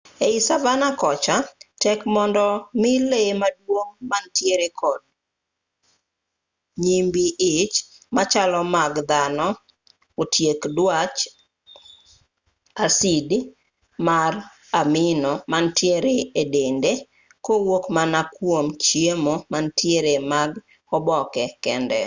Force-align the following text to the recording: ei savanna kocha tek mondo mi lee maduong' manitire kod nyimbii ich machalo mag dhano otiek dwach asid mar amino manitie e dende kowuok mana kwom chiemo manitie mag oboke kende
ei 0.27 0.37
savanna 0.47 0.89
kocha 1.01 1.35
tek 1.83 1.99
mondo 2.15 2.45
mi 2.81 2.91
lee 3.09 3.31
maduong' 3.41 3.93
manitire 4.11 4.67
kod 4.79 5.01
nyimbii 6.83 7.33
ich 7.53 7.75
machalo 8.15 8.59
mag 8.75 8.93
dhano 9.09 9.47
otiek 10.21 10.61
dwach 10.77 11.19
asid 12.85 13.29
mar 14.07 14.33
amino 14.81 15.31
manitie 15.51 15.95
e 16.41 16.43
dende 16.53 16.91
kowuok 17.45 17.85
mana 17.95 18.19
kwom 18.35 18.67
chiemo 18.83 19.33
manitie 19.51 20.11
mag 20.31 20.51
oboke 20.95 21.43
kende 21.63 21.99